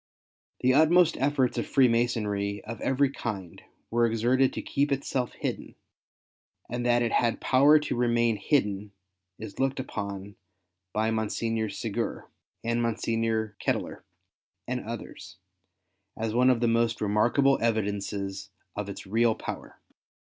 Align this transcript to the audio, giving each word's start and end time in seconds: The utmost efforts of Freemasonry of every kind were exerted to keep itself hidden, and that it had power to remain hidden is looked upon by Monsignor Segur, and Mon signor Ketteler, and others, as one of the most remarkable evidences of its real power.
The 0.61 0.73
utmost 0.73 1.15
efforts 1.17 1.59
of 1.59 1.67
Freemasonry 1.67 2.63
of 2.63 2.81
every 2.81 3.11
kind 3.11 3.61
were 3.91 4.07
exerted 4.07 4.51
to 4.53 4.61
keep 4.63 4.91
itself 4.91 5.33
hidden, 5.33 5.75
and 6.67 6.83
that 6.87 7.03
it 7.03 7.11
had 7.11 7.39
power 7.39 7.77
to 7.81 7.95
remain 7.95 8.37
hidden 8.37 8.93
is 9.37 9.59
looked 9.59 9.79
upon 9.79 10.37
by 10.91 11.11
Monsignor 11.11 11.67
Segur, 11.67 12.23
and 12.63 12.81
Mon 12.81 12.97
signor 12.97 13.55
Ketteler, 13.63 14.01
and 14.67 14.81
others, 14.83 15.37
as 16.17 16.33
one 16.33 16.49
of 16.49 16.61
the 16.61 16.67
most 16.67 16.99
remarkable 16.99 17.59
evidences 17.61 18.49
of 18.75 18.89
its 18.89 19.05
real 19.05 19.35
power. 19.35 19.79